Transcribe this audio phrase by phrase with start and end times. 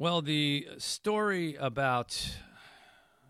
[0.00, 2.16] Well, the story about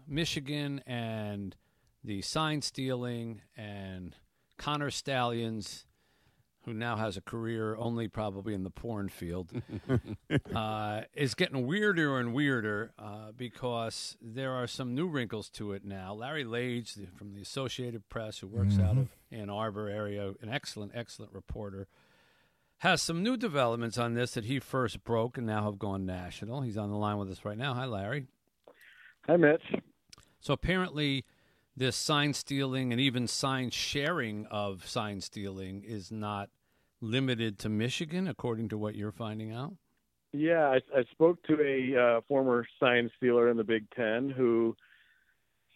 [0.07, 1.57] Michigan and
[2.05, 4.15] the sign stealing and
[4.59, 5.87] Connor Stalions,
[6.67, 9.51] who now has a career only probably in the porn field,
[10.55, 15.87] uh, is getting weirder and weirder uh, because there are some new wrinkles to it
[15.87, 16.13] now.
[16.13, 18.85] Larry Lage the, from the Associated Press, who works mm-hmm.
[18.85, 21.89] out of Ann Arbor area, an excellent, excellent reporter,
[22.79, 26.63] has some new developments on this that he first broke and now have gone national.
[26.63, 27.75] He's on the line with us right now.
[27.75, 28.27] Hi, Larry.
[29.27, 29.63] Hi, Mitch.
[30.41, 31.25] So apparently,
[31.77, 36.51] this sign stealing and even sign sharing of sign stealing is not
[37.01, 39.75] limited to Michigan, according to what you're finding out.
[40.33, 44.77] Yeah, I, I spoke to a uh, former sign stealer in the Big Ten who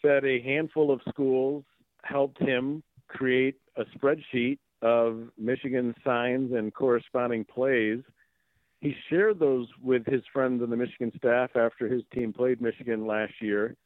[0.02, 1.64] said a handful of schools
[2.02, 8.00] helped him create a spreadsheet of Michigan signs and corresponding plays.
[8.80, 13.06] He shared those with his friends on the Michigan staff after his team played Michigan
[13.06, 13.76] last year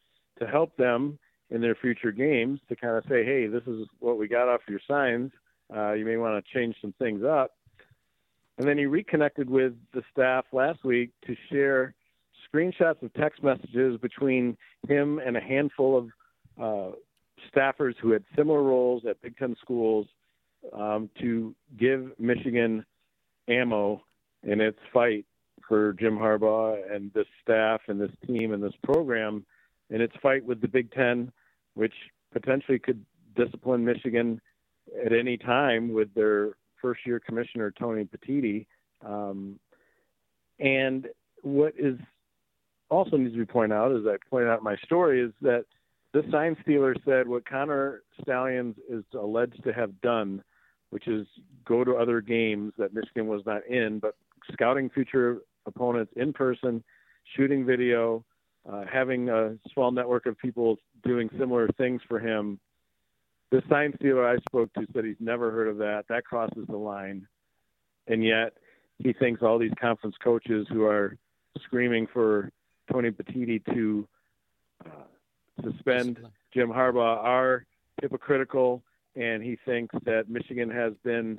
[0.41, 1.19] to help them
[1.51, 4.63] in their future games to kind of say, hey, this is what we got off
[4.69, 5.31] your signs.
[5.75, 7.53] Uh, you may want to change some things up.
[8.59, 11.95] And then he reconnected with the staff last week to share
[12.51, 14.57] screenshots of text messages between
[14.89, 16.09] him and a handful of
[16.59, 16.97] uh,
[17.55, 20.07] staffers who had similar roles at Big Ten schools
[20.73, 22.85] um, to give Michigan
[23.49, 24.03] ammo
[24.43, 25.25] in its fight
[25.69, 29.45] for Jim Harbaugh and this staff and this team and this program
[29.91, 31.33] in its fight with the Big Ten,
[31.75, 31.95] which
[32.33, 33.05] potentially could
[33.37, 34.41] discipline Michigan
[35.05, 38.67] at any time with their first year commissioner, Tony Petitti.
[39.05, 39.59] Um,
[40.59, 41.07] and
[41.43, 41.99] what is
[42.89, 45.65] also needs to be pointed out, as I pointed out in my story, is that
[46.13, 50.43] this sign stealer said what Connor Stalions is alleged to have done,
[50.97, 51.27] which is
[51.67, 54.17] go to other games that Michigan was not in, but
[54.51, 56.83] scouting future opponents in person,
[57.37, 58.25] shooting video,
[58.67, 62.59] uh, having a small network of people doing similar things for him.
[63.51, 66.05] The sign stealer I spoke to said he's never heard of that.
[66.09, 67.29] That crosses the line.
[68.07, 68.55] And yet
[68.97, 71.19] he thinks all these conference coaches who are
[71.63, 72.51] screaming for
[72.91, 74.09] Tony Petitti to
[74.87, 76.21] uh, suspend
[76.55, 77.67] Jim Harbaugh are
[78.01, 78.83] hypocritical,
[79.17, 81.39] and he thinks that Michigan has been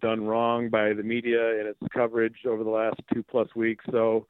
[0.00, 3.84] done wrong by the media and its coverage over the last two plus weeks.
[3.90, 4.26] So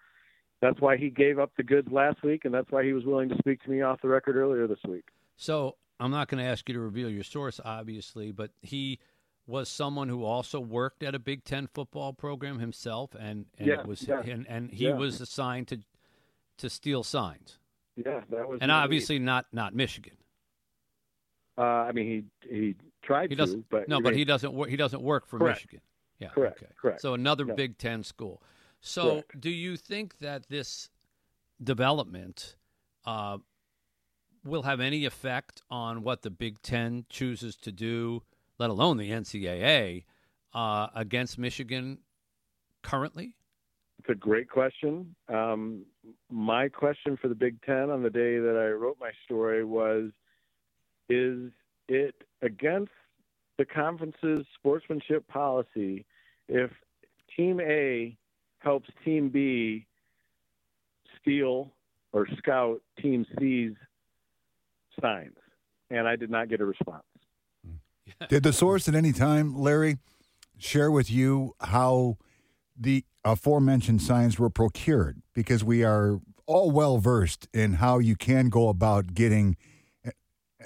[0.60, 3.28] that's why he gave up the goods last week, and that's why he was willing
[3.30, 5.04] to speak to me off the record earlier this week.
[5.36, 8.98] So I'm not going to ask you to reveal your source, obviously, but he
[9.46, 13.82] was someone who also worked at a Big Ten football program himself, and, and yeah,
[13.84, 14.20] was yeah.
[14.20, 14.94] and, and he yeah.
[14.94, 15.78] was assigned to
[16.58, 17.58] to steal signs.
[17.96, 18.58] Yeah, that was.
[18.60, 19.24] And obviously lead.
[19.24, 20.14] not not Michigan.
[21.59, 24.69] Uh, I mean, he he tried he to, but no, but he doesn't work.
[24.69, 25.59] He doesn't work for correct.
[25.59, 25.81] Michigan.
[26.19, 26.62] Yeah, correct.
[26.62, 26.72] Okay.
[26.81, 27.00] Correct.
[27.00, 28.43] So another Big Ten school.
[28.81, 29.41] So, Correct.
[29.41, 30.88] do you think that this
[31.62, 32.56] development
[33.05, 33.38] uh,
[34.44, 38.22] will have any effect on what the Big Ten chooses to do,
[38.59, 40.05] let alone the NCAA,
[40.55, 41.99] uh, against Michigan
[42.82, 43.34] currently?
[43.99, 45.15] It's a great question.
[45.28, 45.84] Um,
[46.31, 50.11] my question for the Big Ten on the day that I wrote my story was
[51.10, 51.50] Is
[51.88, 52.93] it against
[53.59, 56.06] the conference's sportsmanship policy
[56.48, 56.71] if
[57.37, 58.16] Team A
[58.60, 59.87] helps Team B
[61.20, 61.72] steal
[62.12, 63.72] or scout Team C's
[65.00, 65.37] signs?
[65.91, 67.03] And I did not get a response.
[68.28, 69.99] Did the source at any time, Larry,
[70.59, 72.19] share with you how
[72.78, 75.22] the aforementioned signs were procured?
[75.34, 79.56] Because we are all well versed in how you can go about getting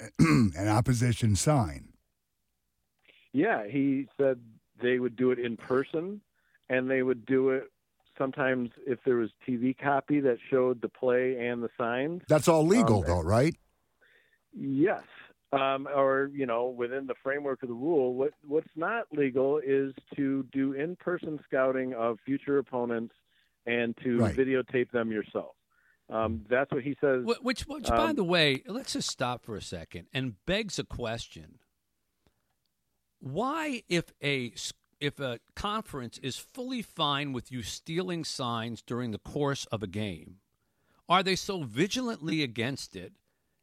[0.19, 1.89] an opposition sign.
[3.33, 4.39] Yeah, he said
[4.81, 6.21] they would do it in person
[6.69, 7.71] and they would do it
[8.17, 12.21] sometimes if there was TV copy that showed the play and the signs.
[12.29, 13.55] That's all legal, Um, though, right?
[14.53, 15.03] Yes.
[15.51, 19.93] Um, or you know, within the framework of the rule, what what's not legal is
[20.15, 23.13] to do in-person scouting of future opponents
[23.65, 24.35] and to Right.
[24.35, 25.55] videotape them yourself.
[26.09, 27.23] Um, that's what he says.
[27.25, 30.77] Wh- Which, which by Um, the way, let's just stop for a second and begs
[30.77, 31.59] a question:
[33.19, 34.53] Why, if a
[34.99, 39.87] if a conference is fully fine with you stealing signs during the course of a
[39.87, 40.37] game,
[41.09, 43.13] are they so vigilantly against it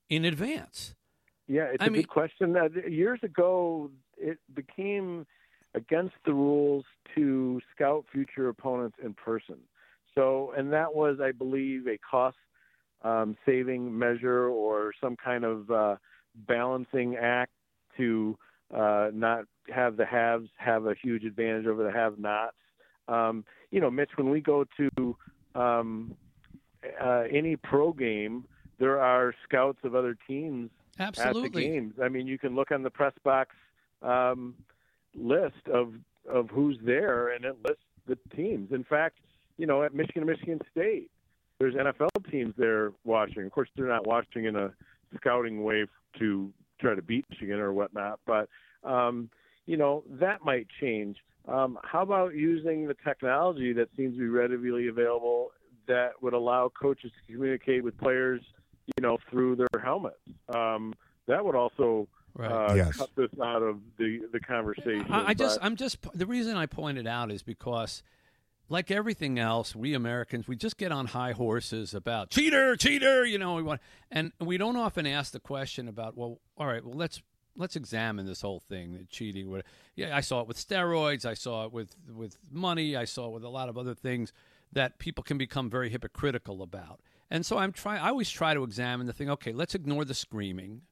[0.09, 0.95] in advance?
[1.47, 2.57] Yeah, it's I a mean- good question.
[2.57, 5.27] Uh, years ago, it became
[5.75, 6.85] against the rules
[7.15, 9.59] to scout future opponents in person.
[10.15, 12.37] So, and that was, I believe, a cost
[13.03, 15.97] um, saving measure or some kind of uh,
[16.47, 17.53] balancing act
[17.97, 18.39] to
[18.75, 22.57] uh, not have the haves have a huge advantage over the have nots.
[23.09, 25.17] Um, you know, Mitch, when we go to
[25.55, 26.15] um,
[27.03, 28.45] uh, any pro game,
[28.79, 31.47] there are scouts of other teams Absolutely.
[31.47, 31.95] at the games.
[32.03, 33.51] I mean, you can look on the press box
[34.03, 34.55] um,
[35.15, 35.95] list of
[36.29, 38.73] of who's there, and it lists the teams.
[38.73, 39.19] In fact,
[39.63, 41.09] you know, at Michigan, Michigan State,
[41.61, 43.45] there's NFL teams there watching.
[43.47, 44.73] Of course, they're not watching in a
[45.15, 45.87] scouting way
[46.19, 48.49] to try to beat Michigan or whatnot, but
[48.83, 49.31] um,
[49.67, 51.19] you know that might change.
[51.47, 55.53] Um, how about using the technology that seems to be readily available
[55.87, 58.41] that would allow coaches to communicate with players,
[58.97, 60.17] you know, through their helmets?
[60.53, 60.93] Um,
[61.29, 62.51] that would also Right.
[62.51, 62.97] uh, Yes.
[62.97, 65.07] cut this out of the the conversation.
[65.09, 65.99] I, I just, but- I'm just.
[66.19, 68.03] The reason I pointed out is because,
[68.69, 73.25] like everything else, we Americans we just get on high horses about cheater, cheater.
[73.25, 73.81] You know, we want,
[74.11, 77.23] and we don't often ask the question about, well, all right, well, let's
[77.57, 79.63] let's examine this whole thing, the cheating.
[79.95, 81.25] Yeah, I saw it with steroids.
[81.25, 82.97] I saw it with with money.
[82.97, 84.33] I saw it with a lot of other things
[84.73, 87.01] that people can become very hypocritical about.
[87.31, 88.01] And so I'm trying.
[88.01, 89.31] I always try to examine the thing.
[89.31, 90.83] Okay, let's ignore the screaming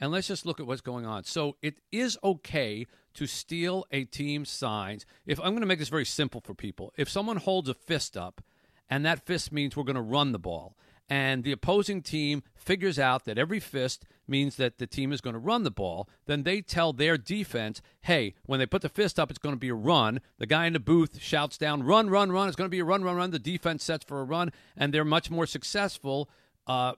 [0.00, 1.24] and let's just look at what's going on.
[1.24, 5.04] So it is okay to steal a team's signs.
[5.26, 8.16] If I'm going to make this very simple for people, if someone holds a fist
[8.16, 8.42] up,
[8.88, 10.76] and that fist means we're going to run the ball,
[11.10, 15.32] and the opposing team figures out that every fist means that the team is going
[15.32, 19.18] to run the ball, then they tell their defense, hey, when they put the fist
[19.18, 20.20] up, it's going to be a run.
[20.36, 22.46] The guy in the booth shouts down, run, run, run.
[22.46, 23.30] It's going to be a run, run, run.
[23.30, 26.28] The defense sets for a run, and they're much more successful.
[26.66, 26.92] Uh,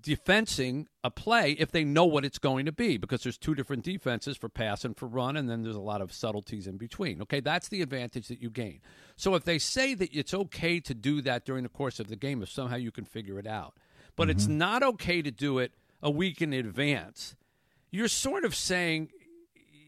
[0.00, 3.84] defensing a play if they know what it's going to be because there's two different
[3.84, 7.22] defenses for pass and for run and then there's a lot of subtleties in between.
[7.22, 8.80] Okay that's the advantage that you gain.
[9.16, 12.16] So if they say that it's okay to do that during the course of the
[12.16, 13.74] game if somehow you can figure it out
[14.16, 14.58] but it's mm-hmm.
[14.58, 17.34] not okay to do it a week in advance
[17.90, 19.10] you're sort of saying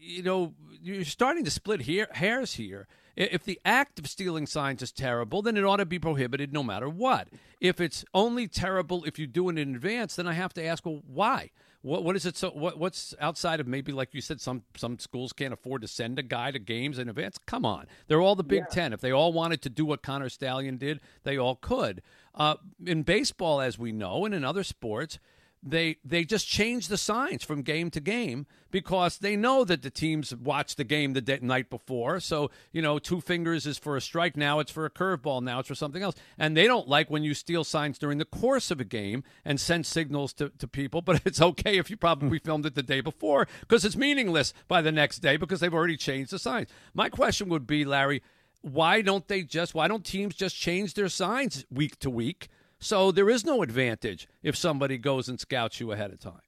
[0.01, 2.87] you know, you're starting to split hair, hairs here.
[3.15, 6.63] If the act of stealing signs is terrible, then it ought to be prohibited no
[6.63, 7.27] matter what.
[7.59, 10.85] If it's only terrible if you do it in advance, then I have to ask,
[10.85, 11.51] well, why?
[11.81, 12.37] What what is it?
[12.37, 15.87] So what what's outside of maybe like you said, some some schools can't afford to
[15.87, 17.39] send a guy to games in advance.
[17.47, 18.93] Come on, they're all the Big Ten.
[18.93, 22.03] If they all wanted to do what Connor Stallion did, they all could.
[22.35, 22.55] Uh,
[22.85, 25.17] in baseball, as we know, and in other sports,
[25.63, 29.89] they they just change the signs from game to game because they know that the
[29.89, 32.19] teams watch the game the day, night before.
[32.19, 34.35] So you know, two fingers is for a strike.
[34.35, 35.43] Now it's for a curveball.
[35.43, 36.15] Now it's for something else.
[36.37, 39.59] And they don't like when you steal signs during the course of a game and
[39.59, 41.01] send signals to, to people.
[41.01, 44.81] But it's okay if you probably filmed it the day before because it's meaningless by
[44.81, 46.69] the next day because they've already changed the signs.
[46.93, 48.23] My question would be, Larry,
[48.61, 49.75] why don't they just?
[49.75, 52.49] Why don't teams just change their signs week to week?
[52.83, 56.41] So there is no advantage if somebody goes and scouts you ahead of time.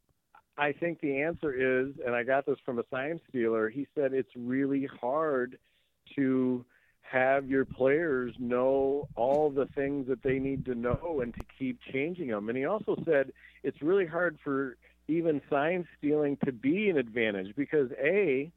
[0.57, 3.69] I think the answer is, and I got this from a sign stealer.
[3.69, 5.59] He said it's really hard
[6.15, 6.65] to
[7.01, 11.79] have your players know all the things that they need to know and to keep
[11.91, 12.49] changing them.
[12.49, 13.31] And he also said
[13.61, 14.77] it's really hard for
[15.07, 18.51] even sign stealing to be an advantage because a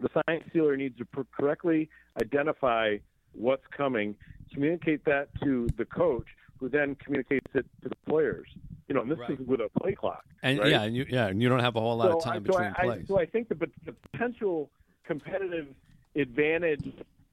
[0.00, 1.06] the sign stealer needs to
[1.36, 1.90] correctly
[2.22, 2.96] identify
[3.32, 4.16] what's coming,
[4.54, 6.26] communicate that to the coach,
[6.60, 8.46] who then communicates it to the players.
[8.86, 9.30] You know, and this Right.
[9.30, 10.24] is with a play clock.
[10.42, 10.68] And right?
[10.70, 12.44] yeah, and you, yeah, and you don't have a whole lot of So I- time
[12.44, 13.04] so between I, plays.
[13.04, 13.54] I, so I think the,
[13.86, 14.70] the potential
[15.04, 15.68] competitive
[16.16, 16.92] advantage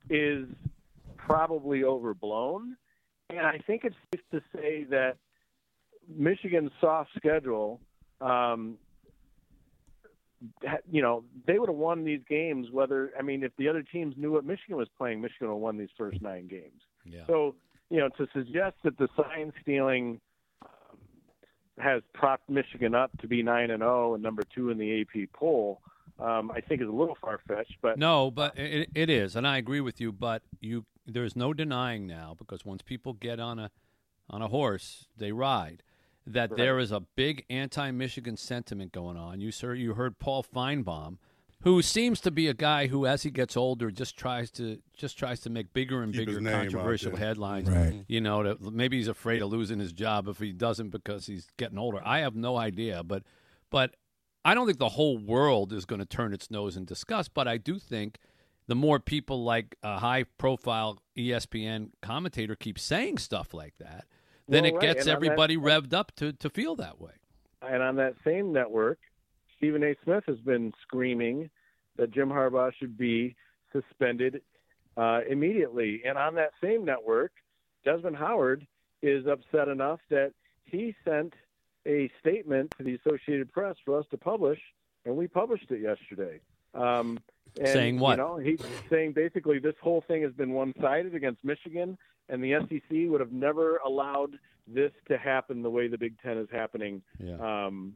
[0.09, 0.47] is
[1.17, 2.77] probably overblown,
[3.29, 5.17] and I think it's safe to say that
[6.07, 7.81] Michigan's soft schedule.
[8.21, 8.77] Um,
[10.89, 12.67] you know, they would have won these games.
[12.71, 15.61] Whether I mean, if the other teams knew what Michigan was playing, Michigan would have
[15.61, 16.81] won these first nine games.
[17.05, 17.25] yeah.
[17.25, 17.55] So,
[17.89, 20.19] you know, to suggest that the sign stealing
[20.61, 20.97] um,
[21.79, 25.29] has propped Michigan up to be nine and zero and number two in the AP
[25.33, 25.81] poll,
[26.19, 27.75] um, I think is a little far fetched.
[27.81, 30.11] But No, but it, it is, and I agree with you.
[30.11, 33.71] But you, there's no denying now because once people get on a
[34.29, 35.83] on a horse, they ride.
[36.25, 36.57] That Right.
[36.57, 39.39] there is a big anti-Michigan sentiment going on.
[39.39, 41.19] You sir, you heard Paul Finebaum,
[41.61, 45.17] who seems to be a guy who, as he gets older, just tries to just
[45.17, 47.69] tries to make bigger and Keep bigger controversial headlines.
[47.69, 48.05] Right.
[48.07, 51.47] You know, that maybe he's afraid of losing his job if he doesn't because he's
[51.57, 51.99] getting older.
[52.05, 53.23] I have no idea, but
[53.69, 53.95] but
[54.45, 57.33] I don't think the whole world is going to turn its nose in disgust.
[57.33, 58.17] But I do think
[58.67, 64.05] the more people like a high-profile ESPN commentator keep saying stuff like that,
[64.47, 67.01] then Well, it right, gets and on that- everybody revved up to to feel that
[67.01, 67.13] way.
[67.61, 68.99] and on that same network,
[69.57, 69.95] Stephen A.
[70.03, 71.49] Smith has been screaming
[71.97, 73.35] that Jim Harbaugh should be
[73.73, 74.41] suspended
[74.95, 76.01] uh, immediately.
[76.05, 77.31] And on that same network,
[77.83, 78.65] Desmond Howard
[79.01, 80.33] is upset enough that
[80.63, 81.33] he sent
[81.87, 84.59] a statement to the Associated Press for us to publish,
[85.05, 86.39] and we published it yesterday.
[86.73, 87.19] Um,
[87.57, 88.17] and, Saying what?
[88.17, 91.97] You know, he's saying basically this whole thing has been one-sided against Michigan.
[92.29, 94.37] and the SEC would have never allowed
[94.67, 97.01] this to happen the way the Big Ten is happening.
[97.19, 97.37] Yeah.
[97.65, 97.95] Um,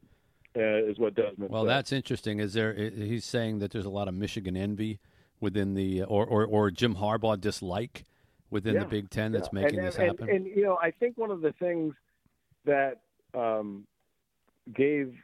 [0.56, 1.50] uh, is what Desmond.
[1.52, 1.70] Well, said.
[1.70, 2.40] that's interesting.
[2.40, 2.74] Is there?
[2.74, 5.00] He's saying that there's a lot of Michigan envy
[5.40, 8.04] within the, or or, or Jim Harbaugh dislike
[8.50, 9.62] within the Big Ten that's Yeah.
[9.62, 10.30] making and, this and, happen.
[10.30, 11.96] And, you know, I think one of the things
[12.66, 13.00] that
[13.34, 13.88] um,
[14.76, 15.16] gave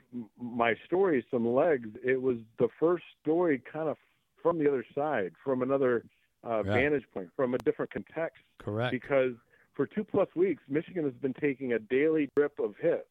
[0.42, 3.98] my story some legs, it was the first story kind of
[4.42, 6.06] from the other side, from another
[6.48, 6.74] uh, Yeah.
[6.74, 8.42] vantage point, from a different context.
[8.60, 8.92] Correct.
[8.92, 9.34] Because
[9.74, 13.10] for two plus weeks, Michigan has been taking a daily drip of hits,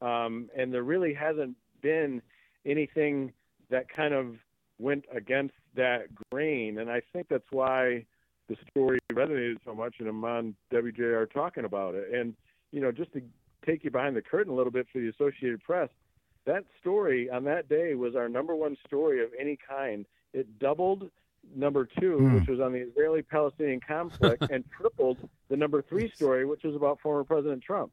[0.00, 2.22] um, and there really hasn't been
[2.66, 3.32] anything
[3.70, 4.36] that kind of
[4.78, 6.78] went against that grain.
[6.78, 8.04] And I think that's why
[8.48, 12.12] the story resonated so much, and I'm on WJR talking about it.
[12.12, 12.34] And
[12.72, 13.22] you know, just to
[13.66, 15.88] take you behind the curtain a little bit for the Associated Press,
[16.46, 20.06] that story on that day was our number one story of any kind.
[20.32, 21.10] It doubled
[21.54, 22.34] number two, Hmm.
[22.36, 27.00] which was on the Israeli-Palestinian conflict, and tripled the number three story, which was about
[27.00, 27.92] former President Trump.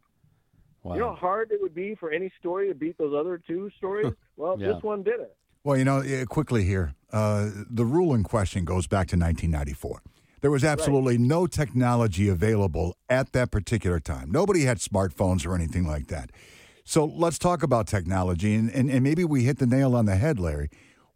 [0.87, 0.95] Wow.
[0.95, 3.69] You know how hard it would be for any story to beat those other two
[3.77, 4.13] stories?
[4.37, 4.73] Well, Yeah.
[4.73, 5.35] this one did it.
[5.63, 10.01] Well, you know, quickly here, uh, the rule in question goes back to 1994.
[10.41, 14.31] There was absolutely no technology available at that particular time.
[14.31, 16.29] Nobody had smartphones or anything like that.
[16.83, 20.15] So let's talk about technology, and, and, and maybe we hit the nail on the
[20.15, 20.69] head, Larry.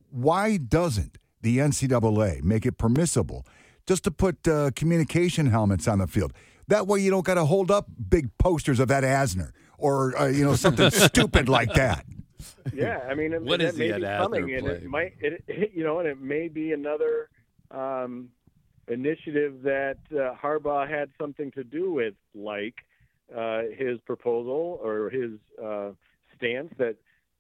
[0.10, 3.46] Why doesn't the NCAA make it permissible
[3.88, 6.34] just to put uh, communication helmets on the field?
[6.68, 9.52] That way, you don't got to hold up big posters of Ed Asner
[9.82, 12.06] or uh, you know something stupid like that.
[12.74, 14.76] Yeah, I mean, and, What and is that may the be Ed coming, and play?
[14.76, 17.30] it might, it, it, you know, and it may be another
[17.72, 18.30] um,
[18.88, 22.76] initiative that uh, Harbaugh had something to do with, like
[23.36, 25.92] uh, his proposal or his uh,
[26.38, 26.96] stance that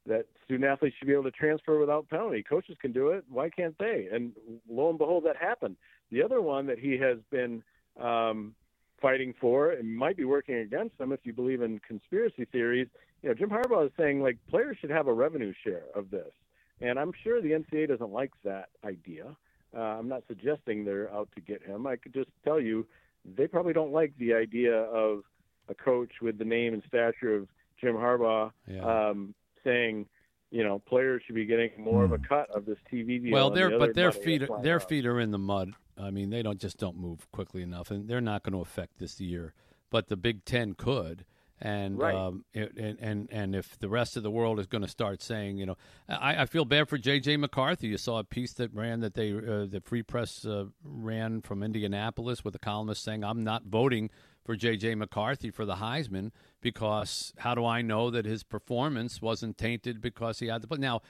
[0.07, 2.41] that student athletes should be able to transfer without penalty.
[2.41, 3.23] Coaches can do it.
[3.29, 4.07] Why can't they?
[4.11, 4.31] And
[4.67, 5.75] lo and behold, that happened.
[6.11, 7.61] The other one that he has been
[7.99, 8.55] um,
[9.01, 12.87] fighting for and might be working against them if you believe in conspiracy theories.
[13.23, 16.31] You know, Jim Harbaugh is saying like players should have a revenue share of this,
[16.79, 19.35] and I'm sure the NCAA doesn't like that idea.
[19.75, 21.87] Uh, I'm not suggesting they're out to get him.
[21.87, 22.85] I could just tell you
[23.25, 25.23] they probably don't like the idea of
[25.69, 27.47] a coach with the name and stature of
[27.79, 29.09] Jim Harbaugh Yeah.
[29.09, 30.07] um, saying,
[30.49, 33.31] you know, players should be getting more of a cut of this TV deal.
[33.31, 35.73] Well, their the but their feet are, their feet are in the mud.
[35.97, 38.97] I mean, they don't just don't move quickly enough, and they're not going to affect
[38.99, 39.53] this year.
[39.89, 41.25] But the Big Ten could,
[41.59, 42.15] and Right.
[42.15, 45.21] um, it, and and and if the rest of the world is going to start
[45.21, 47.37] saying, you know, I, I feel bad for J.J.
[47.37, 47.87] McCarthy.
[47.87, 51.61] You saw a piece that ran that they uh, the Free Press uh, ran from
[51.61, 54.09] Indianapolis with a columnist saying, "I'm not voting."
[54.43, 54.95] For J.J.
[54.95, 56.31] McCarthy for the Heisman,
[56.61, 60.67] because how do I know that his performance wasn't tainted because he had the?
[60.67, 61.03] But now,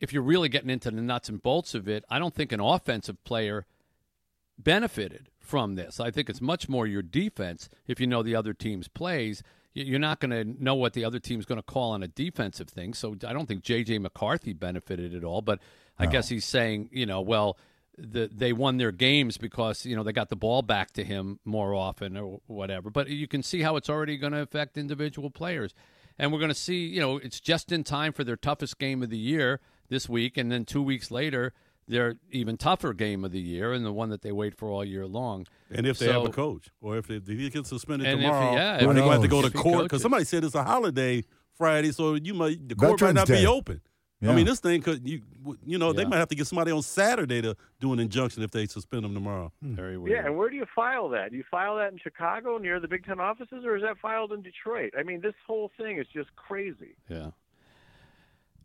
[0.00, 2.60] if you're really getting into the nuts and bolts of it, I don't think an
[2.60, 3.64] offensive player
[4.58, 6.00] benefited from this.
[6.00, 9.42] I think it's much more your defense if you know the other team's plays.
[9.74, 12.68] You're not going to know what the other team's going to call on a defensive
[12.68, 12.94] thing.
[12.94, 13.98] So I don't think J.J.
[13.98, 15.42] McCarthy benefited at all.
[15.42, 15.58] But
[15.98, 17.58] I guess he's saying, you know, well,
[17.98, 21.40] the, they won their games because, you know, they got the ball back to him
[21.44, 22.90] more often or whatever.
[22.90, 25.74] But you can see how it's already going to affect individual players.
[26.18, 29.02] And we're going to see, you know, it's just in time for their toughest game
[29.02, 30.36] of the year this week.
[30.36, 31.52] And then two weeks later,
[31.86, 34.84] their even tougher game of the year and the one that they wait for all
[34.84, 35.46] year long.
[35.70, 38.20] And if they So- have a coach, or if, they, if he gets suspended And
[38.20, 40.02] if tomorrow, yeah, or they he- going to have to go to if court because
[40.02, 41.24] somebody said it's a holiday
[41.56, 43.42] Friday, so you might the court Veterans might not Day.
[43.42, 43.80] be open.
[44.20, 44.30] Yeah.
[44.32, 45.20] I mean, this thing could you
[45.66, 48.50] you know they might have to get somebody on Saturday to do an injunction if
[48.52, 49.52] they suspend them tomorrow.
[49.62, 49.74] Hmm.
[49.74, 50.16] Very weird.
[50.16, 51.30] Yeah, and where do you file that?
[51.32, 54.32] Do you file that in Chicago near the Big Ten offices, or is that filed
[54.32, 54.94] in Detroit?
[54.98, 56.96] I mean, this whole thing is just crazy.
[57.10, 57.30] Yeah.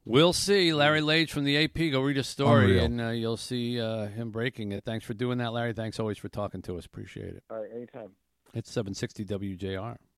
[0.09, 0.73] We'll see.
[0.73, 1.91] Larry Lage from the AP.
[1.91, 2.83] Go read a story, Unreal.
[2.85, 4.83] and uh, you'll see uh, him breaking it.
[4.83, 5.73] Thanks for doing that, Larry.
[5.73, 6.85] Thanks always for talking to us.
[6.87, 7.43] Appreciate it.
[7.49, 8.09] All right, anytime.
[8.55, 9.97] It's 760 WJR.